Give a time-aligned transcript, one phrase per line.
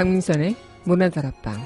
[0.00, 1.60] 강민선의 문화다락방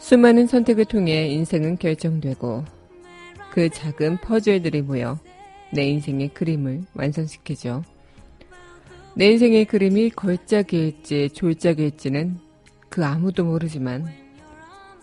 [0.00, 2.64] 수많은 선택을 통해 인생은 결정되고
[3.52, 5.20] 그 작은 퍼즐들이 모여
[5.72, 7.84] 내 인생의 그림을 완성시키죠.
[9.14, 12.36] 내 인생의 그림이 걸작일지 졸작일지는
[12.88, 14.08] 그 아무도 모르지만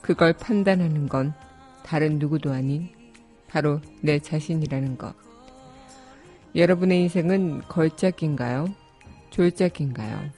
[0.01, 1.33] 그걸 판단하는 건
[1.87, 2.89] 다른 누구도 아닌
[3.47, 5.15] 바로 내 자신이라는 것.
[6.53, 8.67] 여러분의 인생은 걸작인가요?
[9.29, 10.29] 졸작인가요?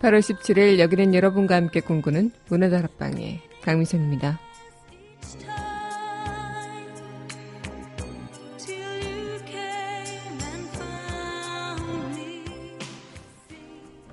[0.00, 4.38] 8월 17일 여기는 여러분과 함께 꿈꾸는 문화다락방의 강미선입니다.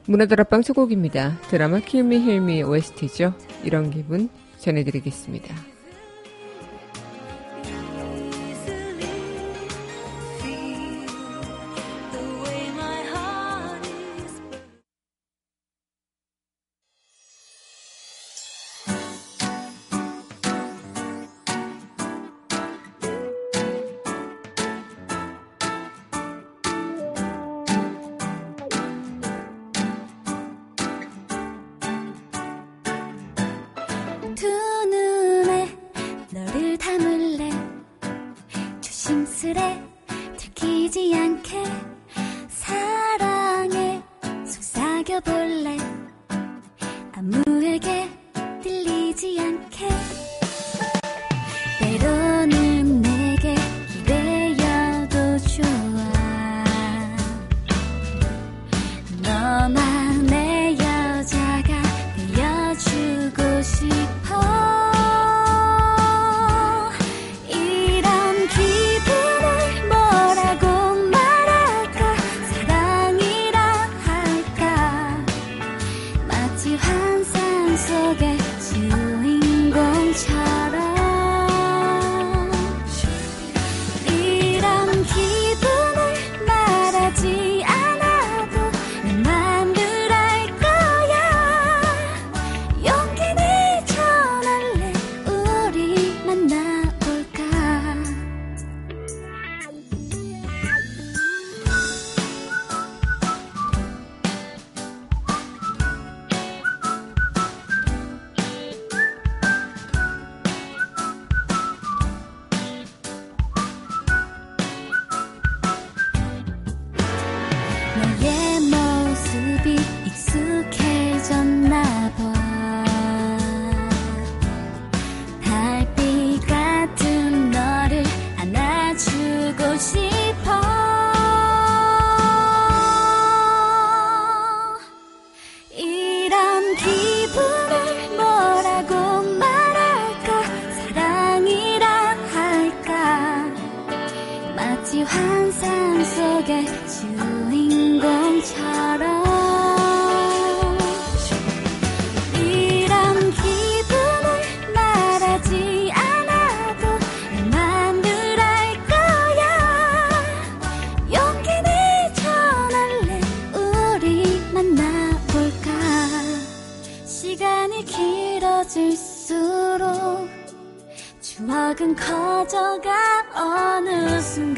[0.08, 1.42] 문화다락방 소곡입니다.
[1.50, 3.34] 드라마 킬미 힐미 OST죠.
[3.64, 4.30] 이런 기분
[4.66, 5.75] 전해드리겠습니다.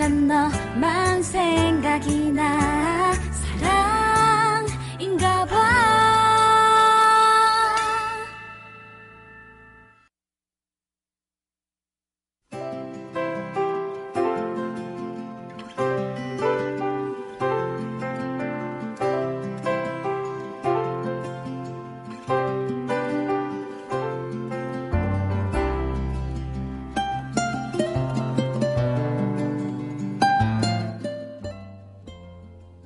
[0.10, 0.57] 那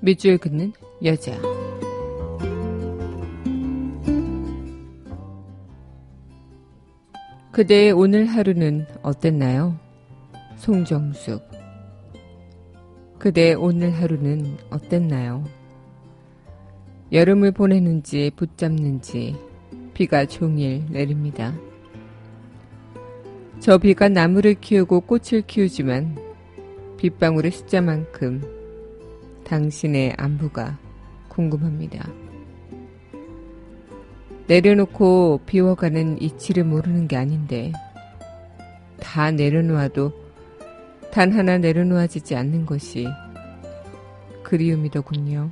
[0.04, 0.74] 밑줄 긋는
[1.06, 1.40] 여자.
[7.52, 9.78] 그대의 오늘 하루는 어땠나요?
[10.56, 11.44] 송정숙.
[13.20, 15.44] 그대의 오늘 하루는 어땠나요?
[17.12, 19.36] 여름을 보내는지 붙잡는지
[19.94, 21.54] 비가 종일 내립니다.
[23.60, 26.18] 저 비가 나무를 키우고 꽃을 키우지만
[26.98, 28.61] 빗방울의 숫자만큼
[29.52, 30.78] 당신의 안부가
[31.28, 32.10] 궁금합니다.
[34.48, 37.74] 내려놓고 비워가는 이치를 모르는 게 아닌데
[39.02, 40.14] 다 내려놓아도
[41.12, 43.06] 단 하나 내려놓아지지 않는 것이
[44.44, 45.52] 그리움이더군요.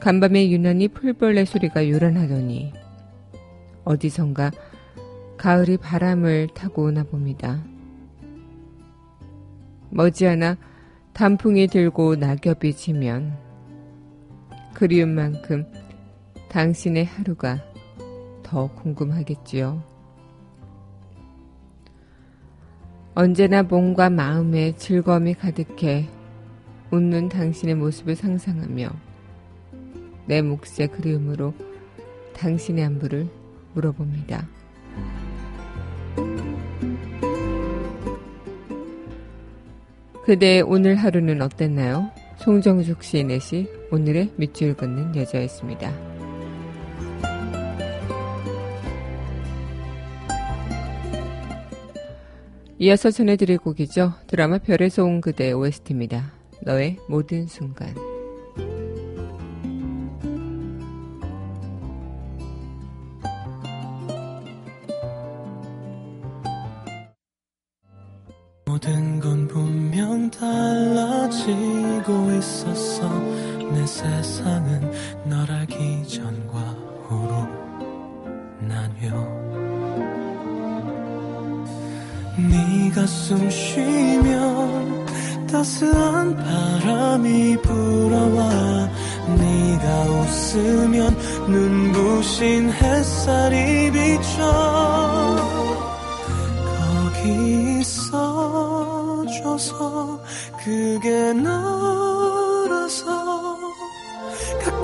[0.00, 2.72] 간밤에 유난히 풀벌레 소리가 요란하더니
[3.84, 4.52] 어디선가
[5.36, 7.62] 가을이 바람을 타고 오나 봅니다.
[9.90, 10.56] 머지않아
[11.18, 13.36] 단풍이 들고 낙엽이 지면
[14.72, 15.66] 그리운 만큼
[16.48, 17.58] 당신의 하루가
[18.44, 19.82] 더 궁금하겠지요.
[23.16, 26.08] 언제나 몸과 마음에 즐거움이 가득해
[26.92, 28.88] 웃는 당신의 모습을 상상하며
[30.26, 31.52] 내 몫의 그리움으로
[32.34, 33.28] 당신의 안부를
[33.74, 34.57] 물어봅니다.
[40.28, 42.10] 그대의 오늘 하루는 어땠나요?
[42.36, 45.90] 송정숙 시인의 시 오늘의 밑줄 긋는 여자였습니다.
[52.78, 54.12] 이어서 전해드릴 곡이죠.
[54.26, 56.30] 드라마 별에서 온 그대 OST입니다.
[56.60, 57.94] 너의 모든 순간.
[72.38, 73.08] 있었어
[73.72, 74.90] 내 세상은
[75.24, 76.58] 널 알기 전과
[77.08, 77.46] 후로
[78.60, 79.14] 나뉘어.
[82.38, 85.06] 네가 숨 쉬면
[85.46, 88.88] 따스한 바람이 불어와.
[89.36, 91.14] 네가 웃으면
[91.48, 95.36] 눈부신 햇살이 비쳐
[96.78, 99.58] 거기 있어줘서
[100.64, 101.77] 그게 너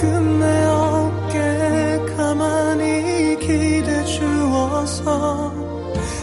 [0.05, 5.53] 가끔 내 어깨 가만히 기대 주어서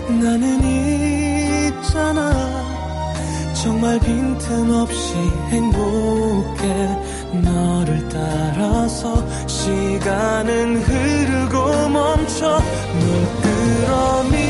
[0.07, 0.61] 나는
[1.67, 2.31] 있잖아.
[3.53, 5.15] 정말 빈틈없이
[5.49, 6.63] 행복해
[7.43, 12.61] 너를 따라서 시간은 흐르고 멈춰
[12.99, 14.40] 눈끄러미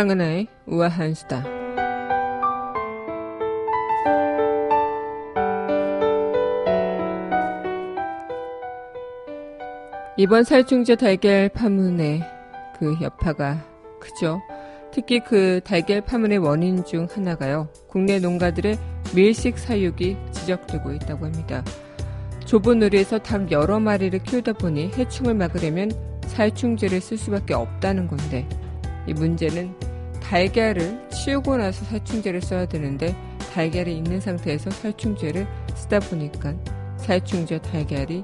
[0.00, 1.44] 강은하의 우아한 수다.
[10.16, 12.22] 이번 살충제 달걀 파문의
[12.78, 13.62] 그 여파가
[14.00, 14.40] 크죠.
[14.90, 17.68] 특히 그 달걀 파문의 원인 중 하나가요.
[17.86, 18.78] 국내 농가들의
[19.14, 21.62] 밀식 사육이 지적되고 있다고 합니다.
[22.46, 25.90] 좁은 우리에서 닭 여러 마리를 키우다 보니 해충을 막으려면
[26.22, 28.48] 살충제를 쓸 수밖에 없다는 건데
[29.06, 29.89] 이 문제는
[30.30, 33.16] 달걀을 치우고 나서 살충제를 써야 되는데
[33.52, 35.44] 달걀이 있는 상태에서 살충제를
[35.74, 36.54] 쓰다 보니까
[36.98, 38.22] 살충제 달걀이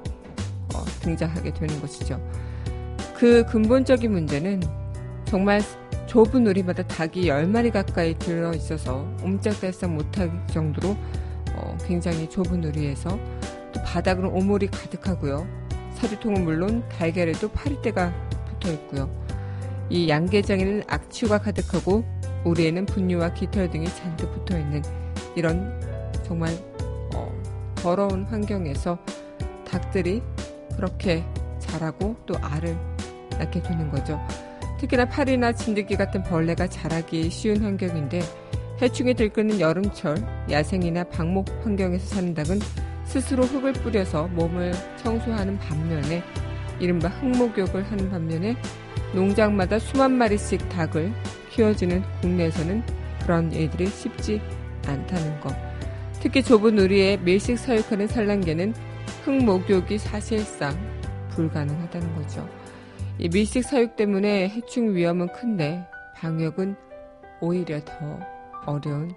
[0.72, 2.24] 어, 등장하게 되는 것이죠.
[3.12, 4.62] 그 근본적인 문제는
[5.24, 5.60] 정말
[6.06, 10.96] 좁은 우리마다 닭이 10마리 가까이 들어 있어서 옴짝달싹 못할 정도로
[11.56, 13.18] 어, 굉장히 좁은 우리에서
[13.72, 15.44] 또 바닥으로 오물이 가득하고요.
[15.94, 19.25] 사료통은 물론 달걀에도 파리떼가 붙어 있고요.
[19.88, 22.04] 이 양계장에는 악취가 가득하고
[22.44, 24.82] 우리에는 분유와 깃털 등이 잔뜩 붙어 있는
[25.34, 25.80] 이런
[26.24, 26.50] 정말
[27.14, 27.32] 어,
[27.76, 28.98] 더러운 환경에서
[29.68, 30.22] 닭들이
[30.76, 31.24] 그렇게
[31.58, 32.76] 자라고 또 알을
[33.38, 34.20] 낳게 되는 거죠.
[34.78, 38.20] 특히나 파리나 진드기 같은 벌레가 자라기 쉬운 환경인데
[38.80, 40.16] 해충이 들끓는 여름철
[40.50, 42.60] 야생이나 방목 환경에서 사는 닭은
[43.04, 46.22] 스스로 흙을 뿌려서 몸을 청소하는 반면에
[46.80, 48.56] 이른바 흙목욕을 하는 반면에
[49.14, 51.12] 농장마다 수만 마리씩 닭을
[51.50, 52.82] 키워주는 국내에서는
[53.22, 54.40] 그런 일들이 쉽지
[54.86, 55.54] 않다는 것.
[56.20, 58.74] 특히 좁은 우리에 밀식 사육하는 산란계는
[59.24, 60.74] 흙목욕이 사실상
[61.30, 62.48] 불가능하다는 거죠.
[63.18, 66.76] 이 밀식 사육 때문에 해충 위험은 큰데 방역은
[67.40, 68.20] 오히려 더
[68.66, 69.12] 어려운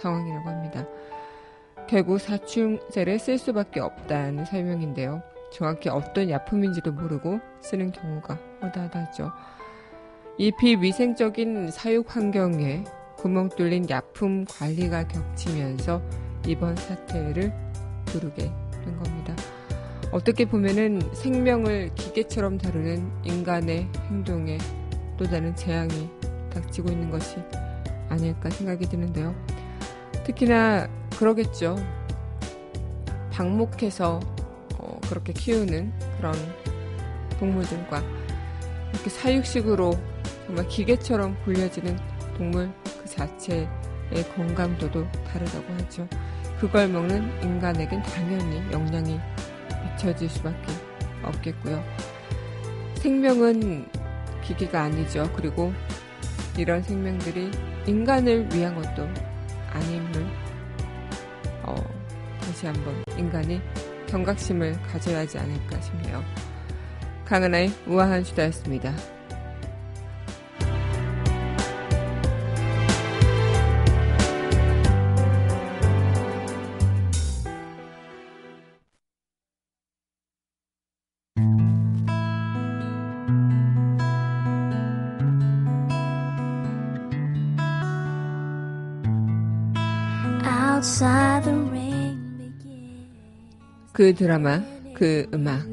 [0.00, 0.86] 상황이라고 합니다.
[1.88, 5.22] 결국 사충제를 쓸 수밖에 없다는 설명인데요.
[5.50, 9.32] 정확히 어떤 약품인지도 모르고 쓰는 경우가 허다하다죠.
[10.38, 12.84] 이 비위생적인 사육 환경에
[13.16, 16.02] 구멍 뚫린 약품 관리가 겹치면서
[16.46, 17.52] 이번 사태를
[18.04, 18.50] 부르게
[18.84, 19.34] 된 겁니다.
[20.12, 24.58] 어떻게 보면은 생명을 기계처럼 다루는 인간의 행동에
[25.16, 26.08] 또 다른 재앙이
[26.50, 27.36] 닥치고 있는 것이
[28.08, 29.34] 아닐까 생각이 드는데요.
[30.24, 30.88] 특히나
[31.18, 31.76] 그러겠죠.
[33.32, 34.35] 방목해서 어,
[35.08, 36.34] 그렇게 키우는 그런
[37.38, 38.02] 동물들과
[38.92, 39.92] 이렇게 사육식으로
[40.46, 41.98] 정말 기계처럼 굴려지는
[42.36, 43.68] 동물 그 자체의
[44.34, 46.08] 건강도도 다르다고 하죠.
[46.60, 49.20] 그걸 먹는 인간에겐 당연히 영향이
[49.84, 50.72] 미쳐질 수밖에
[51.22, 51.82] 없겠고요.
[52.96, 53.88] 생명은
[54.42, 55.30] 기계가 아니죠.
[55.34, 55.72] 그리고
[56.56, 57.50] 이런 생명들이
[57.86, 59.06] 인간을 위한 것도
[59.72, 60.26] 아님을
[61.64, 61.74] 어,
[62.40, 63.60] 다시 한번 인간이
[64.06, 66.22] 경각심을 가져야 하지 않을까 싶네요.
[67.24, 69.15] 강은하의 우아한 수다였습니다.
[93.96, 94.60] 그 드라마,
[94.92, 95.64] 그 음악.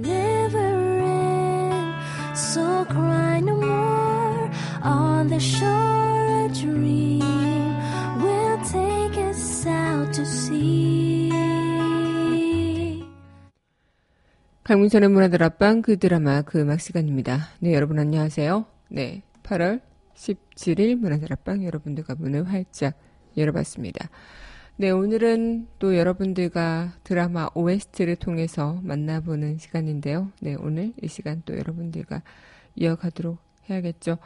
[14.63, 17.49] 강민선의 문화들 앞방 그 드라마 그 음악 시간입니다.
[17.59, 18.65] 네, 여러분 안녕하세요.
[18.87, 19.81] 네, 8월
[20.15, 22.93] 17일 문화들 앞방 여러분들과 문을 활짝
[23.35, 24.09] 열어봤습니다.
[24.75, 30.31] 네, 오늘은 또 여러분들과 드라마 OST를 통해서 만나보는 시간인데요.
[30.41, 32.23] 네, 오늘 이 시간 또 여러분들과
[32.75, 33.37] 이어가도록
[33.69, 34.17] 해야겠죠.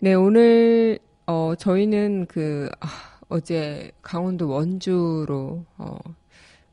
[0.00, 2.88] 네, 오늘, 어, 저희는 그, 아,
[3.28, 5.98] 어제 강원도 원주로, 어,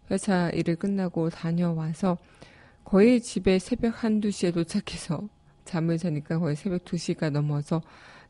[0.10, 2.17] 회사 일을 끝나고 다녀와서
[2.84, 5.29] 거의 집에 새벽 한두 시에 도착해서
[5.65, 7.84] 잠을 자니까 거의 새벽 2시가 넘어서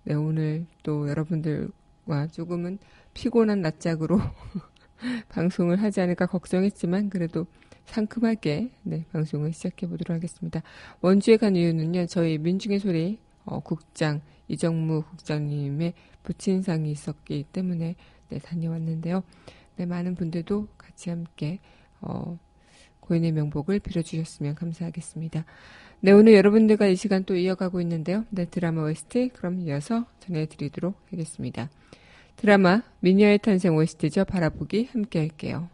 [0.04, 2.80] 네, 오늘 또 여러분들과 조금은
[3.14, 4.20] 피곤한 낮작으로
[5.30, 7.46] 방송을 하지 않을까 걱정했지만 그래도
[7.86, 10.62] 상큼하게 네, 방송을 시작해 보도록 하겠습니다.
[11.02, 12.08] 원주에 간 이유는요.
[12.08, 15.94] 저희 민중의 소리 어, 국장 이정무 국장님의
[16.24, 17.96] 부친상이 있었기 때문에
[18.30, 19.24] 네, 다녀왔는데요.
[19.76, 21.60] 네, 많은 분들도 같이 함께
[22.02, 22.38] 어,
[23.02, 25.46] 고인의 명복을 빌어주셨으면 감사하겠습니다.
[26.00, 28.26] 네, 오늘 여러분들과 이 시간 또 이어가고 있는데요.
[28.30, 31.70] 네, 드라마 OST 그럼 이어서 전해드리도록 하겠습니다.
[32.36, 34.26] 드라마 미녀의 탄생 OST죠.
[34.26, 35.70] 바라보기 함께 할게요.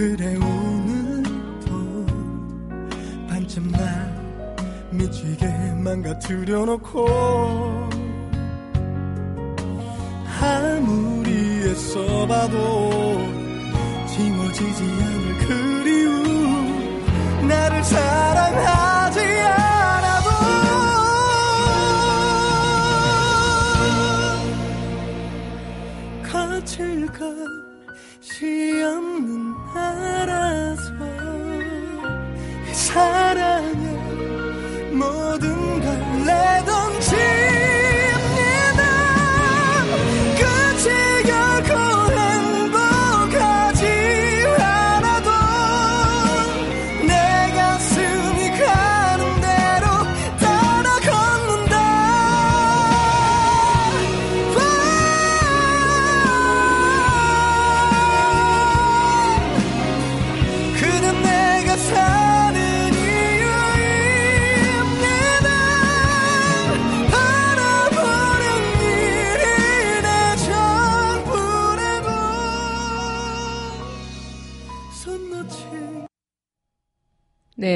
[0.00, 2.06] 그래 오늘도
[3.28, 7.19] 반쯤 날 미치게 망가뜨려 놓고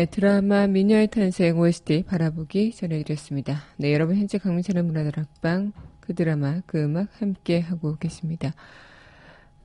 [0.04, 3.62] 네, 드라마 미녀의 탄생 OST 바라보기 전해드렸습니다.
[3.78, 8.52] 네, 여러분 현재 강민철의 문화다락방 그 드라마 그 음악 함께 하고 계십니다.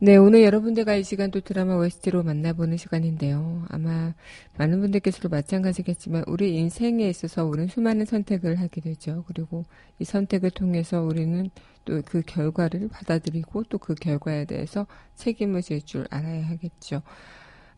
[0.02, 3.66] 네, 오늘 여러분들과 이 시간 또 드라마 OST로 만나보는 시간인데요.
[3.70, 4.14] 아마
[4.58, 9.26] 많은 분들께서도 마찬가지겠지만 우리 인생에 있어서 우리는 수많은 선택을 하게 되죠.
[9.28, 9.66] 그리고
[10.00, 11.50] 이 선택을 통해서 우리는
[11.84, 17.02] 또 그 결과를 받아들이고 또 그 결과에 대해서 책임을 질 줄 알아야 하겠죠.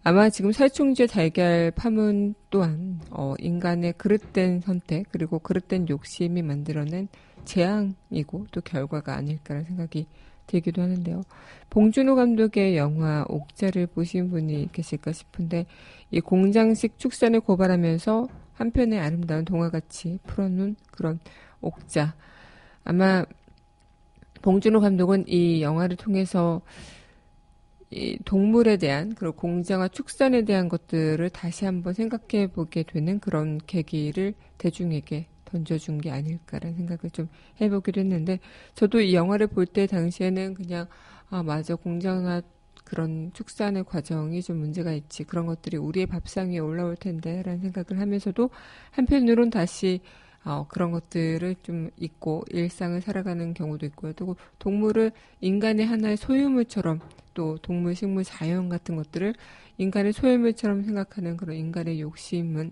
[0.04, 7.08] 아마 지금 살충제 달걀 파문 또한 어, 인간의 그릇된 선택 그리고 그릇된 욕심이 만들어낸
[7.46, 10.08] 재앙이고 또 결과가 아닐까라는 생각이
[10.48, 11.22] 들기도 하는데요.
[11.70, 15.68] 봉준호 감독의 영화 옥자를 보신 분이 계실까 싶은데
[16.10, 21.20] 이 공장식 축산을 고발하면서 한편의 아름다운 동화같이 풀어놓은 그런
[21.62, 22.16] 옥자.
[22.84, 23.24] 아마
[24.42, 26.62] 봉준호 감독은 이 영화를 통해서
[27.92, 34.34] 이 동물에 대한 그리고 공장화 축산에 대한 것들을 다시 한번 생각해 보게 되는 그런 계기를
[34.58, 37.28] 대중에게 던져준 게 아닐까라는 생각을 좀
[37.60, 38.40] 해보기도 했는데
[38.76, 40.88] 저도 이 영화를 볼 때 당시에는 그냥
[41.30, 42.42] 아 맞아 공장화
[42.86, 45.24] 그런 축산의 과정이 좀 문제가 있지.
[45.24, 48.50] 그런 것들이 우리의 밥상 위에 올라올 텐데라는 생각을 하면서도
[48.92, 50.02] 한편으론 다시
[50.44, 54.14] 어, 그런 것들을 좀 잊고 일상을 살아가는 경우도 있고요.
[54.14, 57.00] 또 동물을 인간의 하나의 소유물처럼
[57.34, 59.36] 또 동물, 식물, 자연 같은 것들을
[59.78, 62.72] 인간의 소유물처럼 생각하는 그런 인간의 욕심은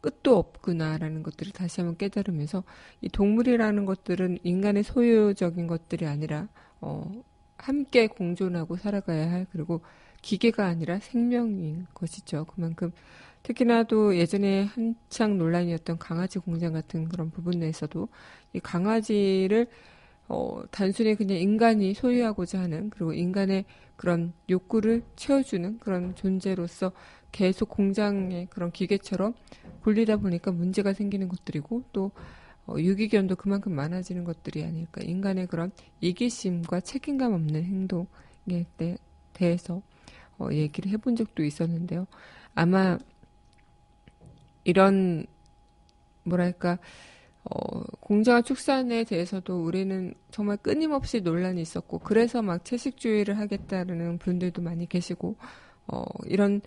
[0.00, 2.62] 끝도 없구나라는 것들을 다시 한번 깨달으면서
[3.00, 6.48] 이 동물이라는 것들은 인간의 소유적인 것들이 아니라
[6.80, 7.10] 어,
[7.56, 9.80] 함께 공존하고 살아가야 할 그리고
[10.20, 12.44] 기계가 아니라 생명인 것이죠.
[12.46, 12.92] 그만큼
[13.44, 18.08] 특히나 또 예전에 한창 논란이었던 강아지 공장 같은 그런 부분에서도
[18.54, 19.68] 이 강아지를
[20.28, 26.92] 어, 단순히 그냥 인간이 소유하고자 하는 그리고 인간의 그런 욕구를 채워주는 그런 존재로서
[27.32, 29.34] 계속 공장의 그런 기계처럼
[29.82, 32.12] 굴리다 보니까 문제가 생기는 것들이고 또
[32.66, 35.02] 어, 유기견도 그만큼 많아지는 것들이 아닐까.
[35.04, 38.96] 인간의 그런 이기심과 책임감 없는 행동에 대,
[39.38, 39.82] 해서
[40.38, 42.06] 어, 얘기를 해본 적도 있었는데요.
[42.54, 42.98] 아마
[44.64, 45.26] 이런
[46.24, 46.78] 뭐랄까
[47.44, 54.88] 어, 공장화 축산에 대해서도 우리는 정말 끊임없이 논란이 있었고, 그래서 막 채식주의를 하겠다는 분들도 많이
[54.88, 55.36] 계시고,
[55.88, 56.62] 어, 이런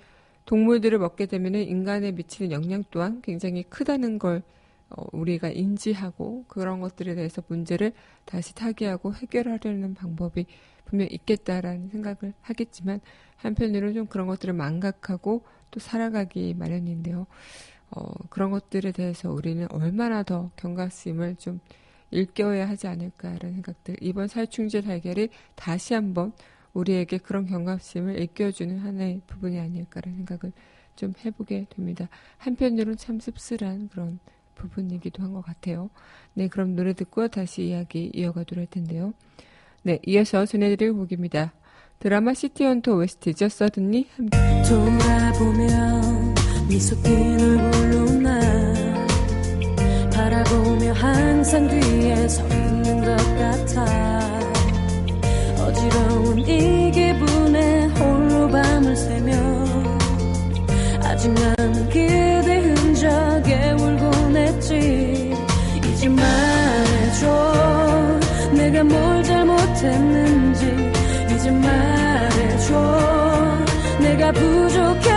[0.45, 4.43] 동물들을 먹게 되면 인간에 미치는 영향 또한 굉장히 크다는 걸
[4.89, 7.91] 어, 우리가 인지하고 그런 것들에 대해서 문제를
[8.23, 10.45] 다시 타개하고 해결하려는 방법이
[10.85, 13.01] 분명 있겠다라는 생각을 하겠지만
[13.35, 17.27] 한편으로는 좀 그런 것들을 망각하고 또 살아가기 마련인데요.
[17.91, 21.59] 어, 그런 것들에 대해서 우리는 얼마나 더 경각심을 좀
[22.11, 23.97] 일깨워야 하지 않을까라는 생각들.
[24.01, 26.31] 이번 살충제 달걀이 다시 한번
[26.73, 30.53] 우리에게 그런 경각심을 일깨워주는 하나의 부분이 아닐까라는 생각을
[30.95, 32.07] 좀 해보게 됩니다.
[32.37, 34.19] 한편으로는 참 씁쓸한 그런
[34.55, 35.89] 부분이기도 한 것 같아요.
[36.33, 39.13] 네, 그럼 노래 듣고 다시 이야기 이어가도록 할 텐데요.
[39.83, 41.53] 네, 이어서 전해드릴 곡입니다.
[41.99, 44.37] 드라마 시티 헌터 OST죠, 서든니 함께.
[44.67, 46.26] 돌아보면
[46.67, 48.39] 미소 띈 얼굴로 나
[50.13, 53.85] 바라보며 항상 뒤에 서 있는 것 같아.
[55.59, 59.33] 어지러운 이 기분에 홀로 밤을 새며
[61.03, 65.33] 아직 나는 그대 흔적에 울곤 했지.
[65.85, 67.27] 이제 말해줘.
[68.53, 70.65] 내가 뭘 잘못했는지
[71.33, 73.07] 이제 말해줘.
[74.01, 75.16] 내가 부족했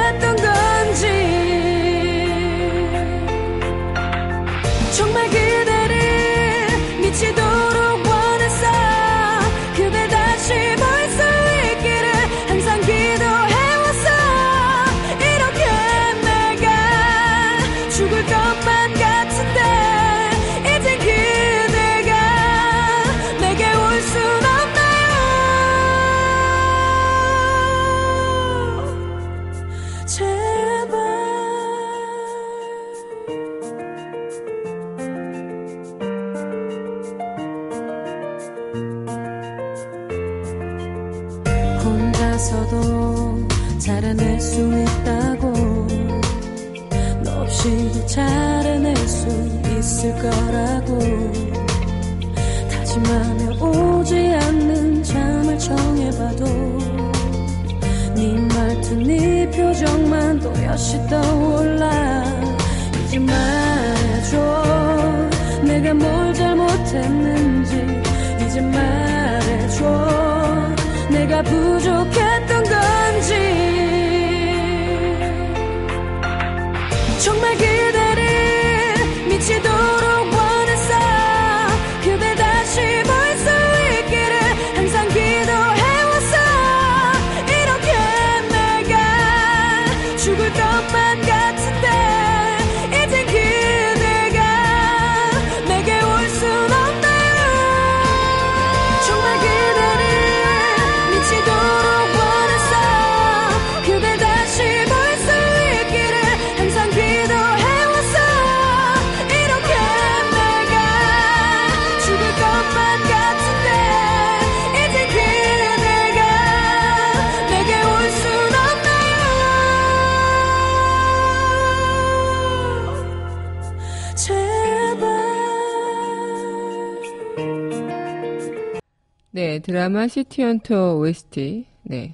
[129.80, 132.12] 드라마 시티헌터 OST, 네,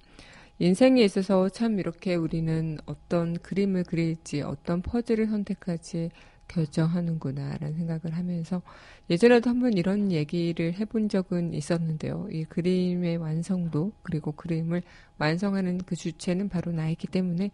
[0.59, 6.11] 인생에 있어서 참 이렇게 우리는 어떤 그림을 그릴지, 어떤 퍼즐을 선택할지
[6.47, 8.61] 결정하는구나라는 생각을 하면서
[9.09, 12.27] 예전에도 한번 이런 얘기를 해본 적은 있었는데요.
[12.31, 14.83] 이 그림의 완성도, 그리고 그림을
[15.17, 17.49] 완성하는 그 주체는 바로 나이기 때문에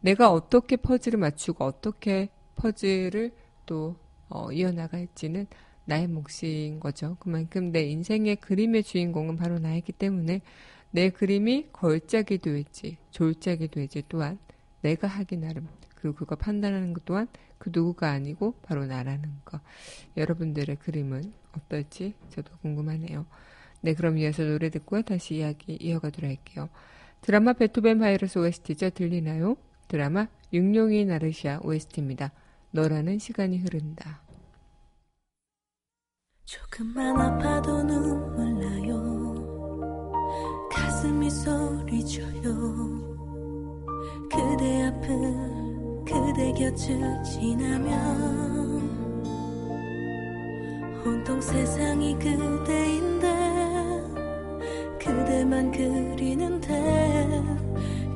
[0.00, 3.32] 내가 어떻게 퍼즐을 맞추고 어떻게 퍼즐을
[3.64, 3.96] 또
[4.28, 5.46] 어, 이어나갈지는
[5.84, 7.16] 나의 몫인 거죠.
[7.18, 10.42] 그만큼 내 인생의 그림의 주인공은 바로 나이기 때문에
[10.92, 14.38] 내 그림이 걸작이 될지 졸작이 될지 또한
[14.82, 17.28] 내가 하기 나름 그리고 그거 판단하는 것 또한
[17.58, 19.60] 그 누구가 아니고 바로 나라는 거.
[20.16, 23.24] 여러분들의 그림은 어떨지 저도 궁금하네요.
[23.82, 26.68] 네, 그럼 이어서 노래 듣고 다시 이야기 이어가도록 할게요.
[27.20, 28.90] 드라마 베토벤 바이러스 OST죠.
[28.90, 29.56] 들리나요?
[29.86, 32.32] 드라마 육룡이 나르시아 OST입니다.
[32.72, 34.22] 너라는 시간이 흐른다.
[36.44, 39.01] 조금만 아파도 눈물 나요
[40.72, 42.42] 가슴이 소리쳐요.
[44.30, 45.52] 그대 앞을
[46.04, 48.92] 그대 곁을 지나면
[51.04, 53.32] 온통 세상이 그대인데
[54.98, 57.42] 그대만 그리는데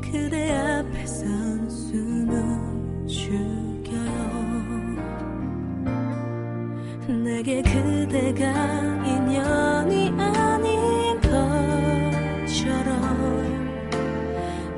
[0.03, 4.07] 그대 앞에 선 숨은 죽여요.
[7.25, 8.45] 내게 그대가
[9.05, 11.16] 인연이 아닌
[12.57, 13.77] 것처럼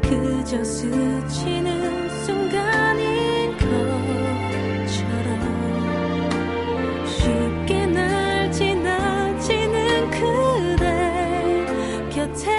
[0.02, 4.96] 그저 스치는 순간인 것처럼
[7.06, 10.86] 쉽게 날 지나치는 그대
[12.10, 12.56] 곁에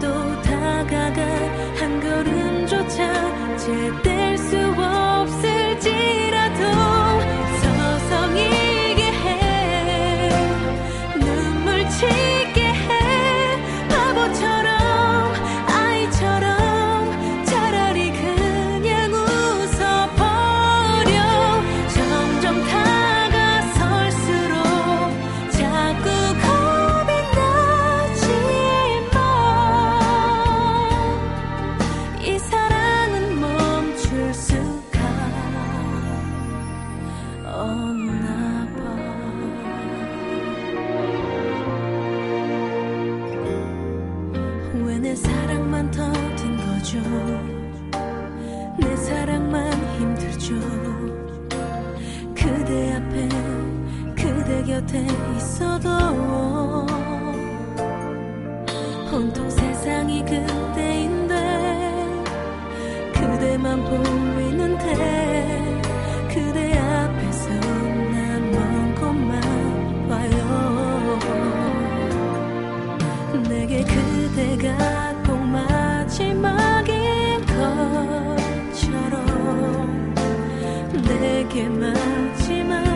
[0.00, 1.22] 또 다가가
[1.78, 4.07] 한 걸음조차 제댈
[59.18, 61.34] 온통 세상이 그대인데
[63.14, 64.84] 그대만 보이는데
[66.28, 67.50] 그대 앞에서
[68.12, 71.18] 난먼 것만 봐요.
[73.48, 76.94] 내게 그대가 꼭 마지막인
[78.70, 79.24] 것처럼
[80.94, 82.87] 내게 마지막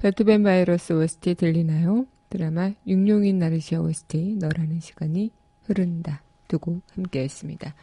[0.00, 2.06] 베토벤 바이러스 OST 들리나요?
[2.30, 5.32] 드라마 육룡인 나르시아 OST 너라는 시간이
[5.64, 7.74] 흐른다 두 곡 함께 했습니다.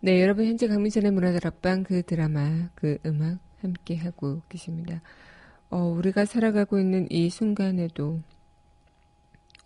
[0.00, 5.02] 네, 여러분 현재 강민선의 문화다락방 그 드라마 그 음악 함께 하고 계십니다.
[5.68, 8.22] 어, 우리가 살아가고 있는 이 순간에도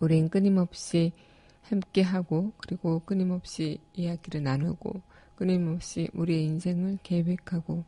[0.01, 1.13] 우린 끊임없이
[1.61, 5.01] 함께 하고 그리고 끊임없이 이야기를 나누고
[5.37, 7.85] 끊임없이 우리의 인생을 계획하고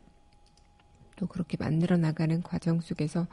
[1.16, 3.26] 또 그렇게 만들어 나가는 과정 속에서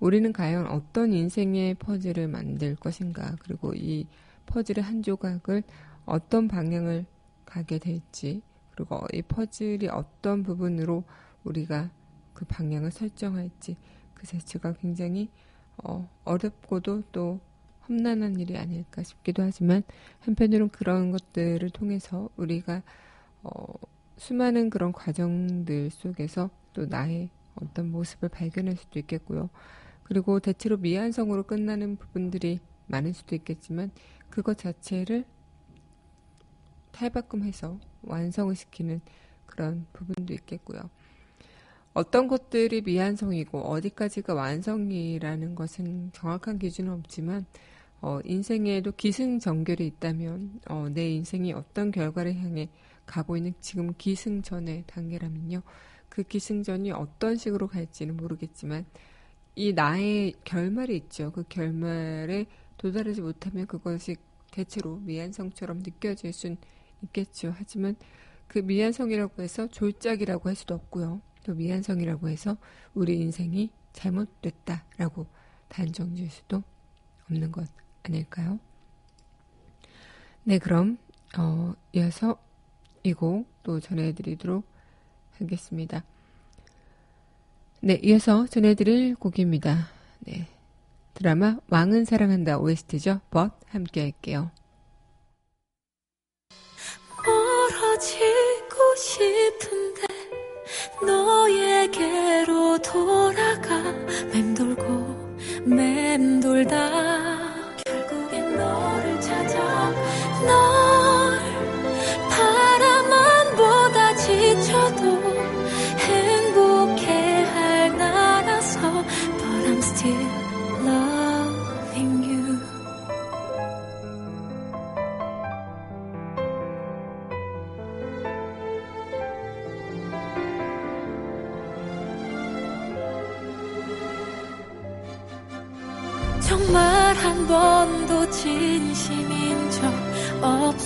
[0.00, 4.06] 우리는 과연 어떤 인생의 퍼즐을 만들 것인가 그리고 이
[4.46, 5.62] 퍼즐의 한 조각을
[6.06, 7.04] 어떤 방향을
[7.44, 11.04] 가게 될지 그리고 이 퍼즐이 어떤 부분으로
[11.44, 11.90] 우리가
[12.32, 13.76] 그 방향을 설정할지
[14.14, 15.30] 그 자체가 굉장히
[15.78, 17.40] 어, 어렵고도 또
[17.88, 19.82] 험난한 일이 아닐까 싶기도 하지만
[20.20, 22.82] 한편으로는 그런 것들을 통해서 우리가
[23.42, 23.64] 어,
[24.16, 29.48] 수많은 그런 과정들 속에서 또 나의 어떤 모습을 발견할 수도 있겠고요.
[30.08, 33.90] 그리고 대체로 미완성으로 끝나는 부분들이 많을 수도 있겠지만
[34.30, 35.26] 그것 자체를
[36.92, 39.02] 탈바꿈해서 완성을 시키는
[39.44, 40.80] 그런 부분도 있겠고요.
[41.92, 47.44] 어떤 것들이 미완성이고 어디까지가 완성이라는 것은 정확한 기준은 없지만
[48.00, 52.70] 어, 인생에도 기승전결이 있다면 어, 내 인생이 어떤 결과를 향해
[53.04, 55.62] 가고 있는 지금 기승전의 단계라면요.
[56.08, 58.86] 그 기승전이 어떤 식으로 갈지는 모르겠지만
[59.58, 61.32] 이 나의 결말이 있죠.
[61.32, 62.46] 그 결말에
[62.78, 64.16] 도달하지 못하면 그것이
[64.52, 66.56] 대체로 미완성처럼 느껴질 순
[67.02, 67.54] 있겠죠.
[67.56, 67.96] 하지만
[68.46, 71.20] 그 미완성이라고 해서 졸작이라고 할 수도 없고요.
[71.44, 72.56] 또 미완성이라고 해서
[72.94, 75.26] 우리 인생이 잘못됐다라고
[75.68, 76.62] 단정 지을 수도
[77.28, 77.68] 없는 것
[78.04, 78.60] 아닐까요?
[80.44, 80.98] 네, 그럼
[81.38, 82.38] 어, 이어서
[83.04, 84.64] 이 곡 또 전해드리도록
[85.38, 86.04] 하겠습니다.
[87.80, 89.88] 네, 이어서 전해드릴 곡입니다.
[90.20, 90.46] 네,
[91.14, 93.20] 드라마 왕은 사랑한다 OST죠.
[93.30, 94.50] 벗 함께 할게요.
[97.24, 100.06] 멀어지고 싶은데
[101.06, 103.92] 너에게로 돌아가
[104.32, 106.90] 맴돌고 맴돌다
[107.84, 109.90] 결국엔 너를 찾아
[110.44, 110.87] 널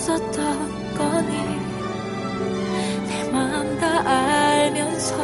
[0.03, 1.31] 없었던 거니
[3.07, 5.15] 내맘다 알면서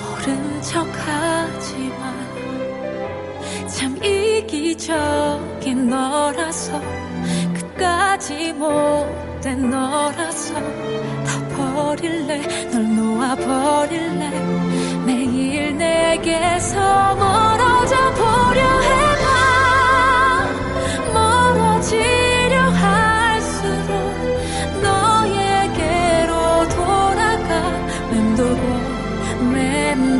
[0.00, 2.00] 모른 척 하지만
[3.68, 6.80] 참 이기적인 너라서
[7.52, 12.40] 끝까지 못된 너라서 다 버릴래
[12.70, 14.30] 널 놓아버릴래.
[15.04, 17.49] 매일 내게서 멀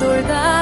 [0.01, 0.60] 맴돌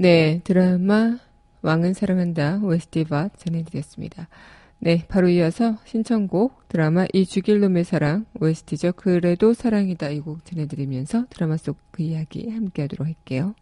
[0.00, 1.18] 네, 드라마
[1.60, 4.28] 왕은 사랑한다 OST 바 전해드렸습니다.
[4.78, 8.92] 네, 바로 이어서 신청곡 드라마 이 죽일 놈의 사랑 OST죠.
[8.92, 13.54] 그래도 사랑이다 이 곡 전해드리면서 드라마 속 그 이야기 함께 하도록 할게요.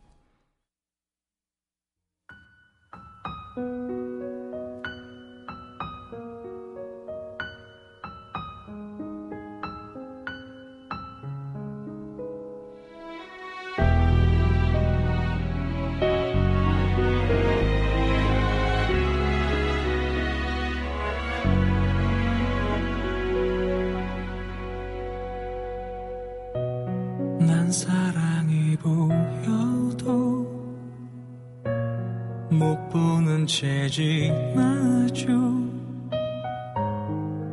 [33.59, 35.33] 채 지나죠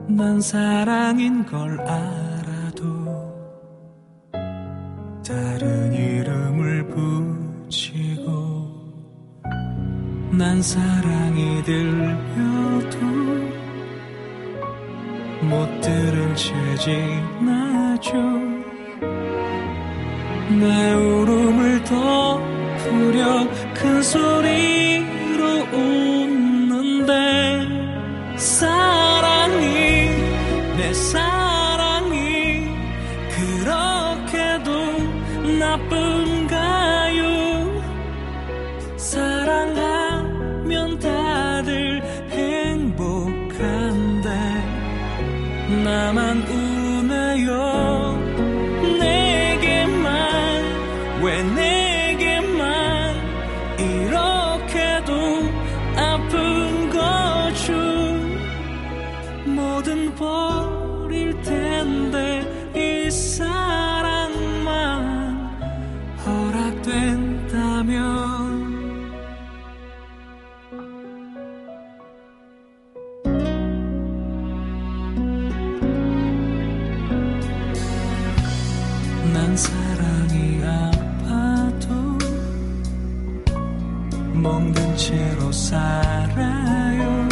[0.08, 2.84] 난 사랑인 걸 알아도
[5.28, 8.32] 다른 이름을 붙이고
[10.32, 13.00] 난 사랑이 들려도
[15.42, 16.54] 못 들은 채
[16.84, 18.14] 지나죠
[20.52, 24.75] 내 울음을 덮으려 큰 소리
[84.46, 87.28] 멍든 채로 살아요.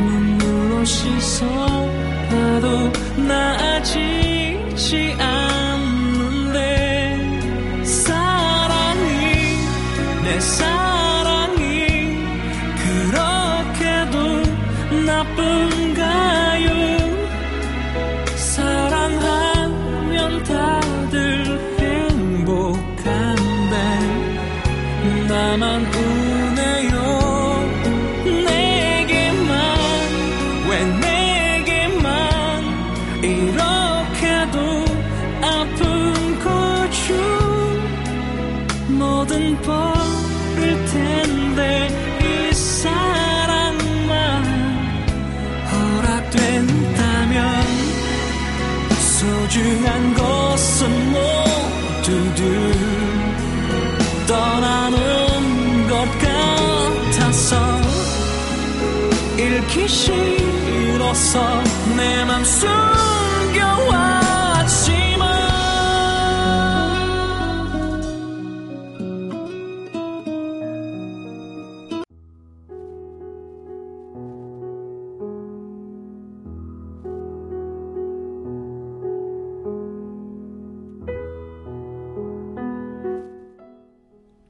[0.00, 2.66] 눈물로 씻어봐도
[3.28, 6.60] 나아지지 않는데
[7.84, 8.96] 사랑이
[10.24, 10.77] 내 사랑
[61.08, 61.62] 싫어서
[61.96, 62.68] 내맘 숨겨왔지만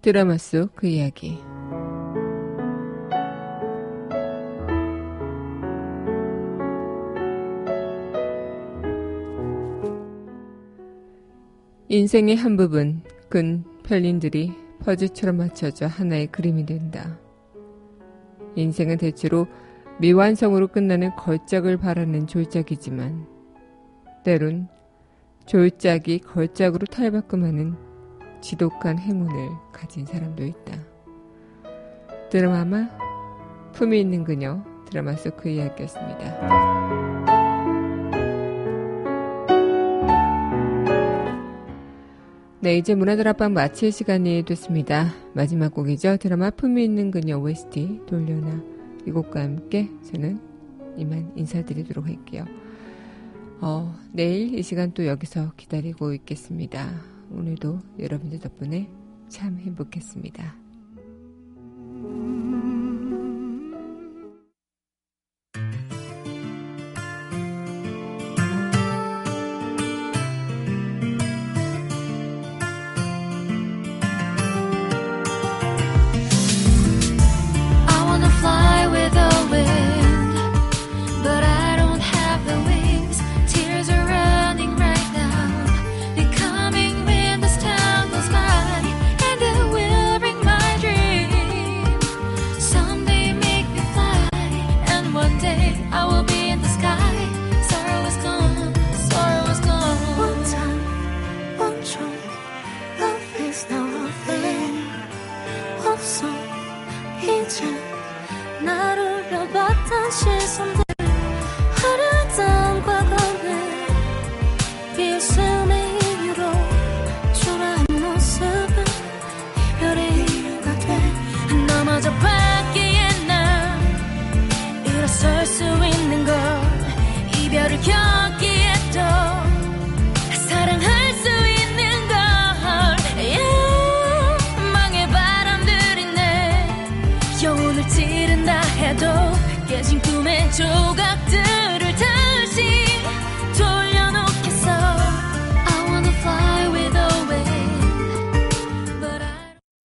[0.02, 1.38] 드라마 속 그 이야기.
[12.08, 17.18] 인생의 한 부분, 근 별님들이 퍼즐처럼 맞춰져 하나의 그림이 된다.
[18.54, 19.46] 인생은 대체로
[20.00, 23.26] 미완성으로 끝나는 걸작을 바라는 졸작이지만,
[24.24, 24.68] 때론
[25.44, 27.74] 졸작이 걸작으로 탈바꿈하는
[28.40, 30.78] 지독한 행운을 가진 사람도 있다.
[32.30, 32.88] 드라마
[33.74, 36.77] 품이 있는 그녀 드라마 속 그 이야기였습니다.
[42.68, 45.14] 네, 이제 문화들 앞방 마칠 시간이 됐습니다.
[45.32, 46.18] 마지막 곡이죠.
[46.18, 48.62] 드라마 품이 있는 그녀 OST 돌려나
[49.06, 50.38] 이 곡과 함께 저는
[50.98, 52.44] 이만 인사드리도록 할게요.
[53.62, 56.90] 어, 내일 이 시간 또 여기서 기다리고 있겠습니다.
[57.30, 58.90] 오늘도 여러분들 덕분에
[59.30, 60.67] 참 행복했습니다.